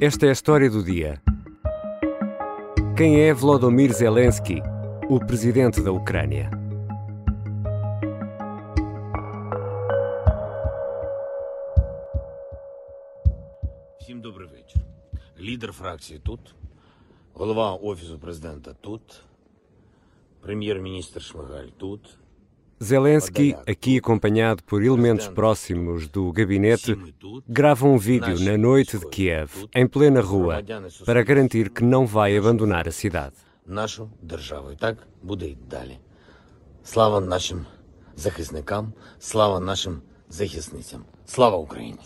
[0.00, 1.22] Esta é a história do dia.
[2.96, 4.60] Quem é Volodymyr Zelensky,
[5.08, 6.50] o presidente da Ucrânia?
[14.00, 14.82] Всім добрий вечір.
[15.40, 16.54] Лідер фракції тут,
[17.34, 19.22] голова офісу президента тут,
[20.40, 22.18] прем'єр-міністр Шмигаль тут.
[22.82, 26.98] Zelensky, aqui acompanhado por elementos próximos do gabinete,
[27.48, 30.60] grava um vídeo na noite de Kiev, em plena rua,
[31.06, 33.36] para garantir que não vai abandonar a cidade.
[33.66, 34.72] нашу державу.
[34.72, 35.98] І так буде й далі.
[36.84, 37.66] Слава нашим
[38.16, 41.04] захисникам, слава нашим захисницям.
[41.26, 41.98] Слава Україні!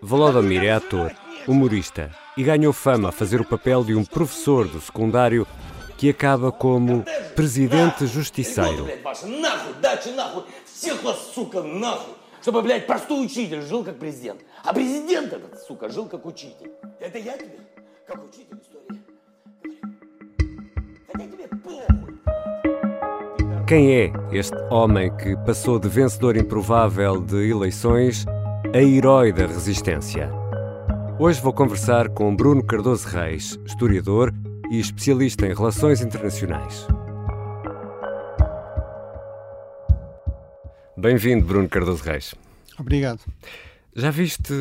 [0.00, 1.12] Volodymyr é ator,
[1.46, 5.46] humorista e ganhou fama a fazer o papel de um professor do secundário
[5.96, 8.84] que acaba como presidente justiceiro.
[8.84, 12.14] блядь, ваша, нахуй, дачи нахуй, всех вас, сука, нахуй.
[12.42, 14.42] Чтобы, блядь, простой учитель жил как президент.
[14.62, 16.70] А президент этот, сука, жил как учитель.
[17.00, 17.58] Это я тебе,
[18.06, 19.02] как учитель истории, говорю.
[21.10, 22.20] Хотя тебе похуй.
[23.66, 28.24] Quem é este homem que passou de vencedor improvável de eleições
[28.73, 30.29] a herói da resistência?
[31.19, 34.33] Hoje vou conversar com Bruno Cardoso Reis, historiador
[34.71, 36.87] e especialista em relações internacionais.
[40.97, 42.33] Bem-vindo, Bruno Cardoso Reis.
[42.79, 43.19] Obrigado.
[43.93, 44.53] Já viste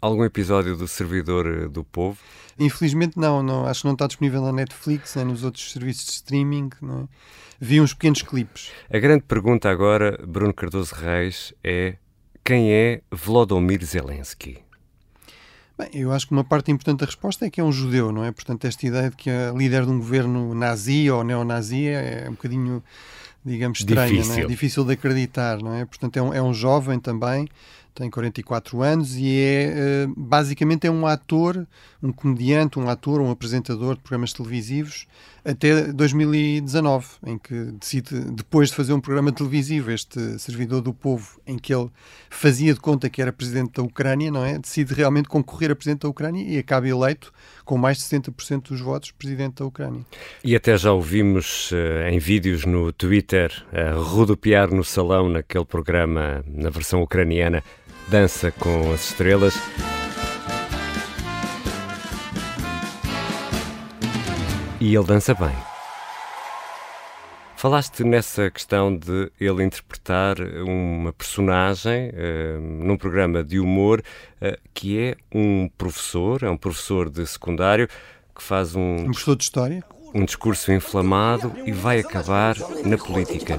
[0.00, 2.18] algum episódio do Servidor do Povo?
[2.58, 6.12] Infelizmente não, não, acho que não está disponível na Netflix nem nos outros serviços de
[6.12, 6.70] streaming.
[6.80, 7.08] Não é?
[7.60, 8.72] Vi uns pequenos clipes.
[8.90, 11.96] A grande pergunta agora, Bruno Cardoso Reis, é
[12.50, 14.58] quem é Volodymyr Zelensky?
[15.78, 18.24] Bem, eu acho que uma parte importante da resposta é que é um judeu, não
[18.24, 18.32] é?
[18.32, 22.28] Portanto, esta ideia de que é líder de um governo nazi ou neonazi é, é
[22.28, 22.82] um bocadinho,
[23.44, 24.34] digamos, estranha, Difícil.
[24.34, 24.46] Não é?
[24.46, 25.84] difícil de acreditar, não é?
[25.84, 27.46] Portanto, é um, é um jovem também,
[27.94, 31.66] tem 44 anos e é, eh, basicamente, é um ator,
[32.02, 35.06] um comediante, um ator, um apresentador de programas televisivos
[35.44, 41.40] até 2019, em que decide, depois de fazer um programa televisivo, este servidor do povo,
[41.46, 41.88] em que ele
[42.28, 44.58] fazia de conta que era presidente da Ucrânia, não é?
[44.58, 47.32] Decide realmente concorrer a presidente da Ucrânia e acaba eleito
[47.64, 50.04] com mais de 70% dos votos presidente da Ucrânia.
[50.44, 53.50] E até já ouvimos eh, em vídeos no Twitter
[53.96, 57.62] rodopiar no salão naquele programa na versão ucraniana
[58.10, 59.54] Dança com as Estrelas.
[64.80, 65.54] E ele dança bem.
[67.54, 74.02] Falaste nessa questão de ele interpretar uma personagem eh, num programa de humor
[74.40, 77.86] eh, que é um professor, é um professor de secundário
[78.34, 79.84] que faz um Um professor de História.
[80.12, 83.56] um discurso inflamado e vai acabar na política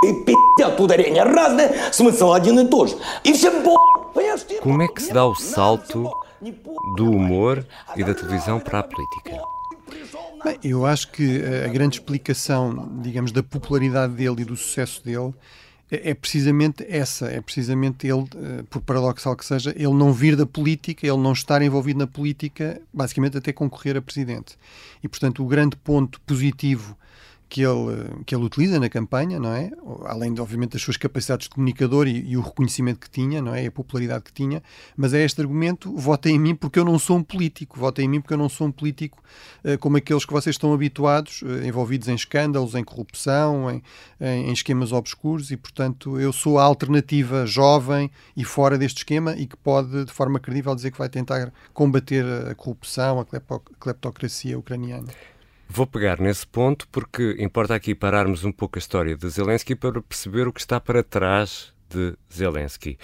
[0.00, 0.80] Пиздят и пиздят, пиздят, сука, и пиздят.
[0.80, 2.96] Ударение разное, смысл один и тот же.
[3.24, 3.78] И всем по...
[4.14, 6.10] Понимаешь, ты Como é que se dá o salto
[6.96, 7.66] do humor
[7.96, 9.42] e da televisão para a política?
[10.44, 15.04] Bem, eu acho que eh, a grande explicação, digamos, da popularidade dele e do sucesso
[15.04, 15.34] dele
[15.90, 20.34] é é precisamente essa, é precisamente ele, eh, por paradoxal que seja, ele não vir
[20.34, 24.58] da política, ele não estar envolvido na política, basicamente até concorrer a presidente.
[25.02, 26.96] E, portanto, o grande ponto positivo
[27.51, 29.69] que ele, que ele utiliza na campanha, não é?
[30.05, 33.53] Além, de, obviamente, das suas capacidades de comunicador e, e o reconhecimento que tinha, não
[33.53, 33.65] é?
[33.65, 34.63] E a popularidade que tinha,
[34.95, 38.07] mas é este argumento: votem em mim porque eu não sou um político, votem em
[38.07, 39.21] mim porque eu não sou um político
[39.65, 43.83] eh, como aqueles que vocês estão habituados, eh, envolvidos em escândalos, em corrupção, em,
[44.21, 49.35] em, em esquemas obscuros, e, portanto, eu sou a alternativa jovem e fora deste esquema
[49.35, 53.61] e que pode, de forma credível, dizer que vai tentar combater a corrupção, a clepto-
[53.77, 55.09] cleptocracia ucraniana.
[55.73, 60.01] Vou pegar nesse ponto porque importa aqui pararmos um pouco a história de Zelensky para
[60.01, 62.97] perceber o que está para trás de Zelensky.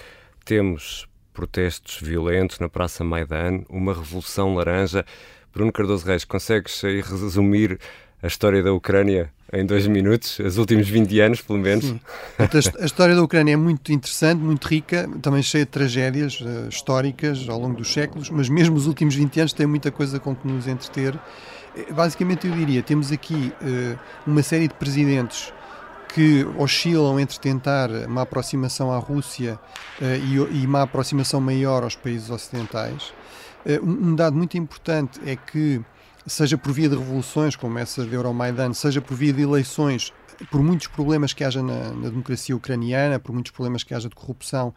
[0.44, 5.02] Temos protestos violentos na Praça Maidan, uma revolução laranja.
[5.50, 7.78] Bruno Cardoso Reis, consegues aí resumir
[8.22, 11.86] a história da Ucrânia em dois minutos, os últimos 20 anos, pelo menos?
[11.86, 12.00] Sim.
[12.38, 16.38] A his- a história da Ucrânia é muito interessante, muito rica, também cheia de tragédias
[16.44, 20.20] eh, históricas ao longo dos séculos, mas mesmo os últimos 20 anos tem muita coisa
[20.20, 21.18] com que nos entreter.
[21.78, 23.96] Eh, Basicamente, eu diria, temos aqui eh,
[24.26, 25.52] uma série de presidentes
[26.12, 29.58] que oscilam entre tentar uma aproximação à Rússia
[30.00, 33.12] eh, e, e uma aproximação maior aos países ocidentais.
[33.82, 35.82] Um um dado muito importante é que,
[36.26, 40.12] seja por via de revoluções, como essa de Euromaidan, seja por via de eleições,
[40.50, 44.14] por muitos problemas que haja na, na democracia ucraniana, por muitos problemas que haja de
[44.14, 44.72] corrupção,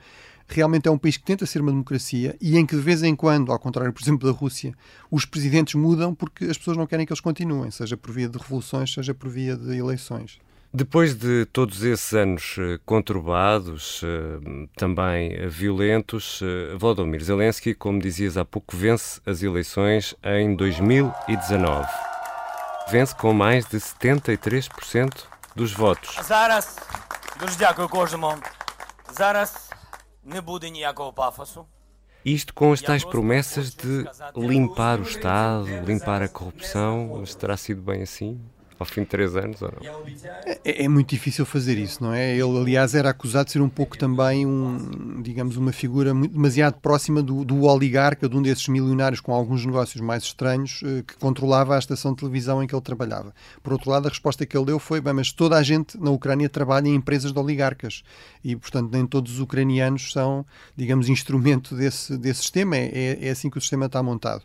[0.51, 3.15] realmente é um país que tenta ser uma democracia e em que de vez em
[3.15, 4.75] quando, ao contrário, por exemplo, da Rússia,
[5.11, 8.39] os presidentes mudam porque as pessoas não querem que eles continuem, seja por via de
[8.39, 10.39] revoluções, seja por via de eleições.
[10.73, 18.37] Depois de todos esses anos eh, conturbados, eh, também violentos, eh, Volodymyr Zelensky, como dizias
[18.37, 21.89] há pouco, vence as eleições em 2019.
[22.91, 25.25] Vence com mais de 73%
[25.55, 26.15] dos votos.
[26.23, 26.77] Зараз
[27.41, 28.35] дуже дякую кожному.
[29.17, 29.70] Зараз
[32.24, 37.82] Isto com as tais promessas de limpar o Estado, limpar a corrupção, mas terá sido
[37.82, 38.40] bem assim?
[38.82, 40.04] Ao fim de três anos ou não?
[40.66, 42.32] É, é, muito difícil fazer isso, não é?
[42.32, 46.80] Ele, aliás, era acusado de ser um pouco também um, digamos, uma figura muito, demasiado
[46.82, 51.16] próxima do, do oligarca, de um desses milionários com alguns negócios mais estranhos, eh, que
[51.18, 53.34] controlava a estação de televisão em que ele trabalhava.
[53.62, 56.10] Por outro lado, a resposta que ele deu foi: bem, mas toda a gente na
[56.10, 58.04] Ucrânia trabalha em empresas de oligarcas
[58.44, 60.44] e, portanto, nem todos os ucranianos são,
[60.76, 62.76] digamos, instrumento desse, desse sistema.
[62.76, 64.42] É, é, é assim que o sistema está montado.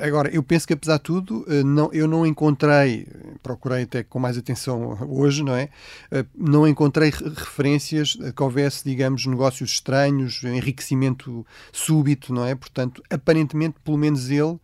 [0.00, 3.01] Agora, eu penso que, apesar de tudo, uh, não, eu não encontrei,
[3.42, 5.68] procurei até com mais atenção hoje, não é?
[6.10, 12.54] Uh, não encontrei referências que houvesse, digamos, negócios estranhos, enriquecimento súbito, não é?
[12.54, 14.58] Portanto, aparentemente, pelo menos ele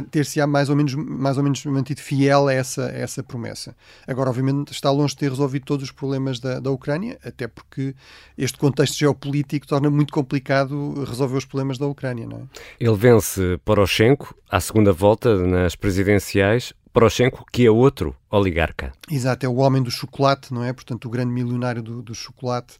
[0.00, 3.76] ter-se-á mais ou menos, mais ou menos mantido fiel a essa, a essa promessa.
[4.06, 7.94] Agora, obviamente, está longe de ter resolvido todos os problemas da, da Ucrânia, até porque
[8.38, 12.26] este contexto geopolítico torna muito complicado resolver os problemas da Ucrânia.
[12.26, 12.42] Não é?
[12.80, 16.72] Ele vence Poroshenko à segunda volta nas presidenciais.
[16.92, 18.92] Poroshenko, que é outro oligarca.
[19.10, 20.72] Exato, é o homem do chocolate, não é?
[20.72, 22.78] Portanto, o grande milionário do, do chocolate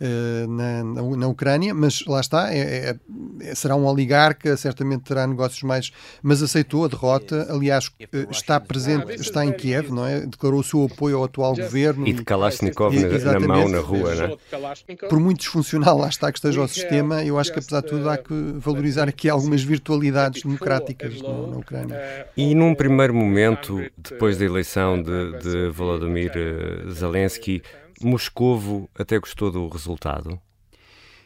[0.00, 2.96] uh, na, na, na, Ucrânia, mas lá está, é, é,
[3.40, 8.60] é, será um oligarca, certamente terá negócios mais, mas aceitou a derrota, aliás, uh, está
[8.60, 10.20] presente, está em Kiev, não é?
[10.20, 12.06] Declarou o seu apoio ao atual governo.
[12.06, 15.08] E de Kalashnikov e, na, na mão, na rua, não é?
[15.08, 18.08] Por muito disfuncional lá está que esteja o sistema, eu acho que apesar de tudo
[18.08, 22.26] há que valorizar aqui algumas virtualidades democráticas na Ucrânia.
[22.36, 27.62] E num primeiro momento, depois da eleição de, de Volodymyr eh, Zelensky,
[28.02, 30.40] Moscovo até gostou do resultado?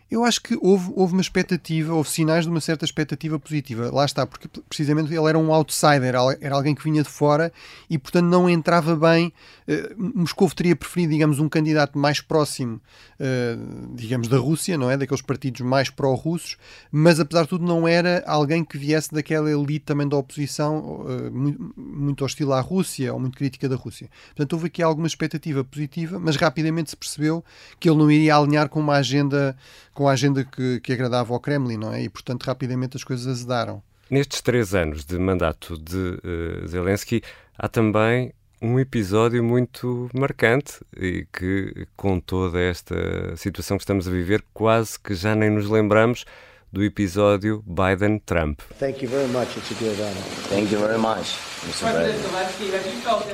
[0.08, 3.90] Eu acho que houve, houve uma expectativa, houve sinais de uma certa expectativa positiva.
[3.92, 7.52] Lá está, porque precisamente ele era um outsider, era alguém que vinha de fora
[7.90, 9.32] e, portanto, não entrava bem.
[9.66, 12.80] Uh, Moscou teria preferido, digamos, um candidato mais próximo,
[13.18, 14.96] uh, digamos, da Rússia, não é?
[14.96, 16.56] Daqueles partidos mais pró-russos,
[16.92, 21.32] mas, apesar de tudo, não era alguém que viesse daquela elite também da oposição, uh,
[21.32, 24.08] muito, muito hostil à Rússia ou muito crítica da Rússia.
[24.28, 27.44] Portanto, houve aqui alguma expectativa positiva, mas rapidamente se percebeu
[27.80, 29.56] que ele não iria alinhar com uma agenda
[29.96, 32.02] com a agenda que, que agradava ao Kremlin, não é?
[32.02, 33.82] E, portanto, rapidamente as coisas azedaram.
[34.10, 37.22] Nestes três anos de mandato de uh, Zelensky,
[37.58, 42.94] há também um episódio muito marcante e que, com toda esta
[43.36, 46.26] situação que estamos a viver, quase que já nem nos lembramos
[46.70, 48.60] do episódio Biden-Trump.
[48.78, 49.56] Thank you very much.
[49.56, 50.22] It's a great honor.
[50.50, 51.86] Thank you very much, Mr.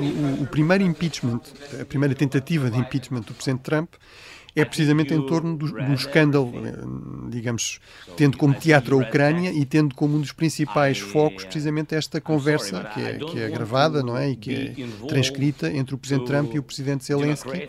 [0.01, 1.41] O, o primeiro impeachment,
[1.81, 3.95] a primeira tentativa de impeachment do presidente Trump
[4.55, 6.53] é precisamente em torno do, do escândalo,
[7.33, 7.81] digamos,
[8.17, 12.85] tendo como teatro a Ucrânia e tendo como um dos principais focos precisamente esta conversa
[12.95, 16.55] que é, que é gravada, não é, e que é transcrita entre o Presidente Trump
[16.55, 17.69] e o Presidente Zelensky, eh,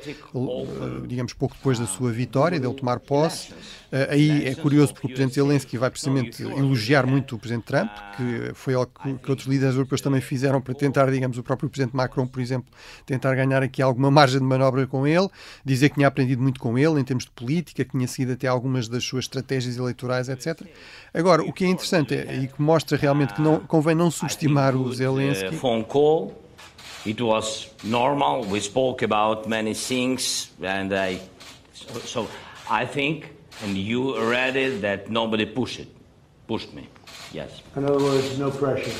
[1.07, 3.53] digamos, pouco depois da sua vitória, dele tomar posse.
[3.91, 7.91] Eh, aí é curioso porque o Presidente Zelensky vai precisamente elogiar muito o Presidente Trump,
[8.17, 11.95] que foi algo que, outros líderes europeus também fizeram para tentar, digamos, o próprio Presidente
[11.95, 12.73] Macron, por exemplo,
[13.05, 15.29] tentar ganhar aqui alguma margem de manobra com ele,
[15.63, 18.47] dizer que tinha aprendido muito com ele em termos de política, que tinha seguido até
[18.47, 20.61] algumas das suas estratégias eleitorais, etc.
[21.13, 24.75] Agora, o que é interessante é, e que mostra realmente que não convém não subestimar
[24.75, 25.57] o Zelensky.
[25.87, 26.33] Call.
[27.05, 28.45] It was normal.
[28.45, 31.19] We spoke about many things, and I.
[32.05, 32.27] So
[32.69, 33.25] I think,
[33.63, 35.89] and you read it, that nobody pushed it,
[36.47, 36.87] pushed me.
[37.33, 37.61] Yes.
[37.75, 38.91] In other words, no pressure.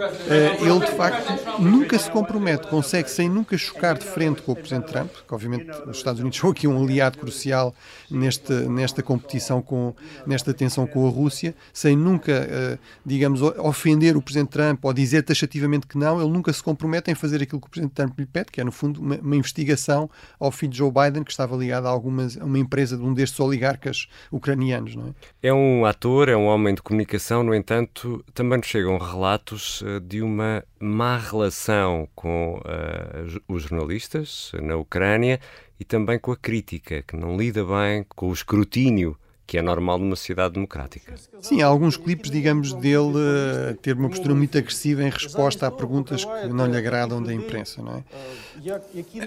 [0.00, 4.56] Eh, ele de facto nunca se compromete, consegue sem nunca chocar de frente com o
[4.56, 7.74] Presidente Trump, que obviamente os Estados Unidos são aqui um aliado crucial
[8.10, 9.94] neste, nesta competição, com,
[10.26, 15.22] nesta tensão com a Rússia, sem nunca, eh, digamos, ofender o Presidente Trump ou dizer
[15.22, 18.26] taxativamente que não, ele nunca se compromete em fazer aquilo que o Presidente Trump lhe
[18.26, 21.54] pede, que é no fundo uma, uma investigação ao filho de Joe Biden, que estava
[21.56, 24.96] ligado a, algumas, a uma empresa de um destes oligarcas ucranianos.
[24.96, 25.08] Não
[25.42, 25.48] é?
[25.48, 30.22] é um ator, é um homem de comunicação, no entanto, também nos chegam relatos de
[30.22, 35.40] uma má relação com uh, os jornalistas na Ucrânia
[35.78, 39.16] e também com a crítica, que não lida bem com o escrutínio
[39.50, 41.12] que é normal numa sociedade democrática.
[41.40, 45.70] Sim, há alguns clipes, digamos, dele uh, ter uma postura muito agressiva em resposta a
[45.72, 48.04] perguntas que não lhe agradam da imprensa, não é?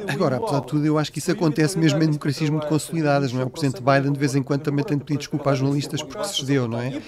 [0.07, 3.41] Agora, apesar de tudo, eu acho que isso acontece mesmo em democracias muito consolidadas, não
[3.41, 3.43] é?
[3.43, 6.23] O presidente Biden, de vez em quando, também tem de pedir desculpa a jornalistas porque
[6.23, 7.01] se cedeu, não é?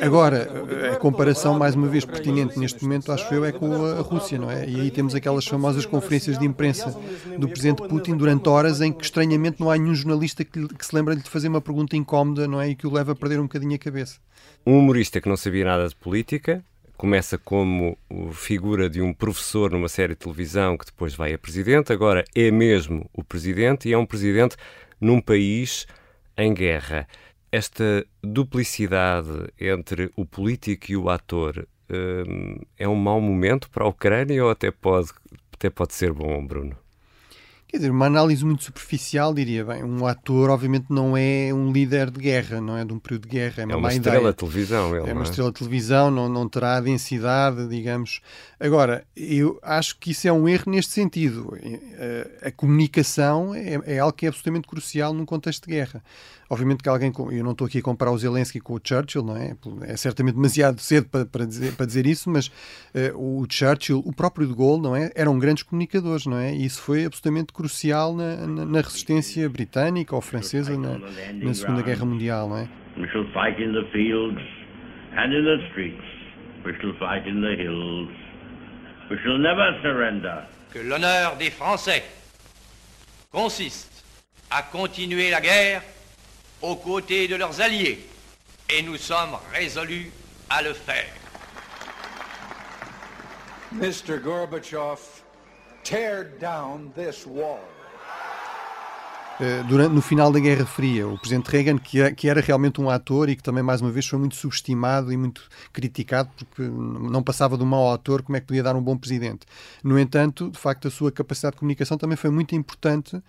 [0.00, 0.48] Agora,
[0.94, 4.50] a comparação, mais uma vez, pertinente neste momento, acho eu, é com a Rússia, não
[4.50, 4.66] é?
[4.66, 6.96] E aí temos aquelas famosas conferências de imprensa
[7.36, 11.16] do presidente Putin durante horas em que, estranhamente, não há nenhum jornalista que, se lembre
[11.16, 12.68] de fazer uma pergunta incómoda, não é?
[12.70, 14.18] E que o leva a perder um bocadinho a cabeça.
[14.66, 16.64] Um humorista que não sabia nada de política,
[17.00, 17.96] começa como
[18.32, 22.50] figura de um professor numa série de televisão que depois vai a presidente, agora é
[22.50, 24.54] mesmo o presidente e é um presidente
[25.00, 25.86] num país
[26.36, 27.08] em guerra.
[27.50, 33.88] Esta duplicidade entre o político e o ator hum, é um mau momento para a
[33.88, 35.08] Ucrânia ou até pode,
[35.54, 36.76] até pode ser bom, Bruno?
[37.70, 39.84] Quer dizer, uma análise muito superficial, diria bem.
[39.84, 43.28] Um ator, obviamente, não é um líder de guerra, não é de um período de
[43.28, 43.62] guerra.
[43.62, 44.96] É uma, é uma estrela de televisão.
[44.96, 45.24] Ele, é uma é?
[45.24, 48.20] estrela de televisão, não, não terá a densidade, digamos.
[48.58, 51.56] Agora, eu acho que isso é um erro neste sentido.
[52.42, 56.02] A, a comunicação é, é algo que é absolutamente crucial num contexto de guerra.
[56.50, 59.36] Obviamente que alguém, eu não estou aqui a comparar o Zelensky com o Churchill, não
[59.36, 59.54] é?
[59.82, 64.12] É certamente demasiado cedo para, para, dizer, para dizer isso, mas uh, o Churchill, o
[64.12, 65.12] próprio de Gaulle, não é?
[65.14, 66.52] Eram grandes comunicadores, não é?
[66.52, 67.59] E isso foi absolutamente crucial
[68.16, 72.68] na, na, na resistência britânica ou francesa na, na, Segunda Guerra Mundial, não é?
[72.96, 74.40] We shall fight in the fields
[75.16, 76.04] and in the streets.
[76.64, 78.10] We shall fight in the hills.
[79.10, 80.44] We shall never surrender.
[80.70, 82.04] Que l'honneur des Français
[83.30, 84.04] consiste
[84.50, 85.82] à continuer la guerre
[86.62, 87.98] aux côtés de leurs alliés,
[88.68, 90.10] et nous sommes résolus
[90.48, 91.06] à le faire.
[93.72, 94.18] Mr.
[94.18, 95.19] Gorbachev,
[95.90, 97.58] tear down this wall.
[99.40, 102.78] Eh, durante, no final da Guerra Fria, o presidente Reagan, que, é, que, era realmente
[102.78, 106.62] um ator e que também, mais uma vez, foi muito subestimado e muito criticado porque
[106.62, 109.46] não passava de um mau ator, como é que podia dar um bom presidente.
[109.82, 113.22] No entanto, de facto, a sua capacidade de comunicação também foi muito importante uh,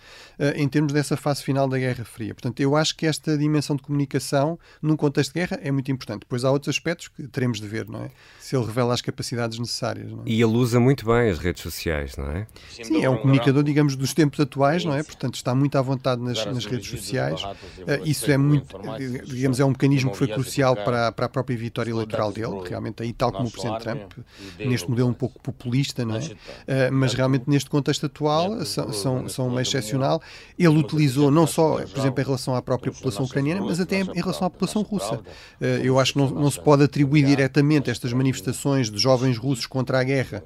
[0.56, 2.34] em termos dessa fase final da Guerra Fria.
[2.34, 6.22] Portanto, eu acho que esta dimensão de comunicação, num contexto de guerra, é muito importante.
[6.22, 8.10] Depois há outros aspectos que teremos de ver, não é?
[8.38, 10.12] Se ele revela as capacidades necessárias.
[10.12, 10.16] É?
[10.26, 12.48] E ele usa muito bem as redes sociais, não é?
[12.70, 15.02] Sim, é um comunicador, digamos, dos tempos atuais, não é?
[15.04, 17.44] Portanto, está muito à vontade nas, nas redes sociais.
[17.44, 18.78] Uh, isso é muito,
[19.26, 23.04] digamos, é um mecanismo que foi crucial para, para a própria vitória eleitoral dele, realmente
[23.04, 24.12] aí, tal como o Presidente Trump,
[24.60, 26.20] neste modelo um pouco populista, não é?
[26.20, 30.22] Uh, mas realmente neste contexto atual são, são, são uma excepcional.
[30.58, 34.22] Ele utilizou não só, por exemplo, em relação à própria população ucraniana, mas até em
[34.22, 35.16] relação à população russa.
[35.16, 39.66] Uh, eu acho que não, não se pode atribuir diretamente estas manifestações de jovens russos
[39.66, 40.44] contra a guerra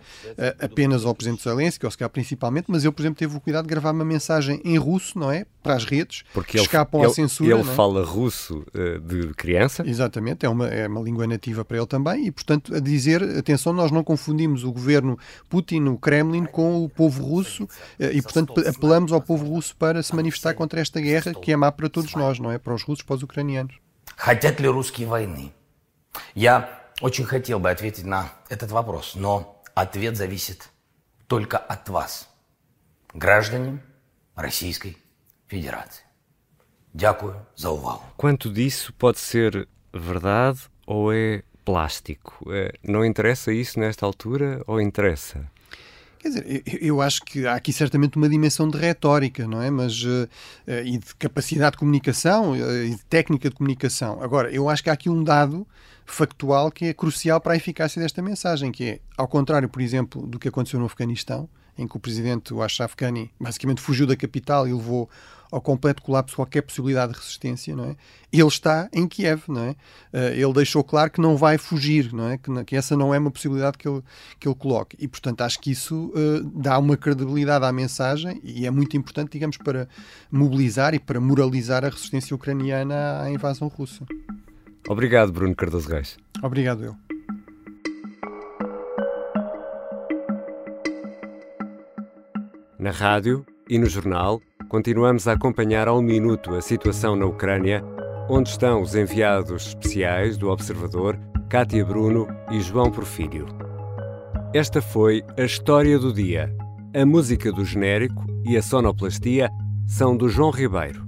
[0.60, 3.64] apenas ao Presidente Zelensky, ou se calhar principalmente, mas eu, por exemplo, teve o cuidado
[3.66, 5.45] de gravar uma mensagem em russo, não é?
[5.63, 7.53] Para as redes, Porque escapam ele, à censura.
[7.53, 7.75] Ele é?
[7.75, 9.83] fala russo uh, de criança.
[9.87, 13.73] Exatamente, é uma, é uma língua nativa para ele também, e portanto, a dizer, atenção,
[13.73, 17.69] nós não confundimos o governo Putin, o Kremlin, com o povo russo, uh,
[18.13, 21.71] e portanto apelamos ao povo russo para se manifestar contra esta guerra que é má
[21.71, 22.59] para todos nós, não é?
[22.59, 23.75] Para os russos, para os ucranianos.
[24.17, 25.53] Хотят ли русские войны?
[26.35, 30.69] Я очень хотел бы ответить на этот вопрос, но ответ зависит
[31.27, 32.29] только от вас,
[33.15, 33.81] граждане
[34.35, 34.97] Российской
[35.47, 36.05] Federação.
[36.93, 38.05] Дякую за увагу.
[38.17, 42.45] Quanto disso pode ser verdade ou é plástico?
[42.51, 45.49] É, não interessa isso nesta altura ou interessa?
[46.21, 49.71] Quer dizer, eu, acho que há aqui certamente uma dimensão de retórica, não é?
[49.71, 50.29] Mas, uh,
[50.85, 54.23] e de capacidade de comunicação uh, e de técnica de comunicação.
[54.23, 55.67] Agora, eu acho que há aqui um dado
[56.05, 60.27] factual que é crucial para a eficácia desta mensagem, que é, ao contrário, por exemplo,
[60.27, 61.49] do que aconteceu no Afeganistão,
[61.79, 65.09] em que o presidente, o Ashraf Ghani, basicamente fugiu da capital e levou
[65.52, 67.96] ao completo colapso qualquer possibilidade de resistência, não é?
[68.32, 69.76] Ele está em Kiev, não é?
[70.12, 72.38] Eh, ele deixou claro que não vai fugir, não é?
[72.38, 74.02] Que, que essa não é uma possibilidade que ele,
[74.40, 74.98] que ele coloque.
[75.00, 79.32] E, portanto, acho que isso uh, dá uma credibilidade à mensagem e é muito importante,
[79.32, 79.88] digamos, para
[80.30, 84.06] mobilizar e para moralizar a resistência ucraniana à invasão russa.
[84.88, 86.18] Obrigado, Bruno Cardoso Reis.
[86.44, 86.96] Obrigado, eu.
[92.78, 97.84] Na rádio e no jornal, continuamos a acompanhar ao minuto a situação na Ucrânia,
[98.30, 101.18] onde estão os enviados especiais do Observador,
[101.50, 103.46] Kátia Bruno e João Porfírio.
[104.54, 106.56] Esta foi a história do dia.
[106.94, 109.50] A música do genérico e a sonoplastia
[109.86, 111.06] são do João Ribeiro.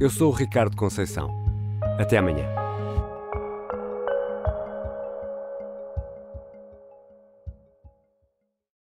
[0.00, 1.28] Eu sou o Ricardo Conceição.
[1.98, 2.57] Até amanhã.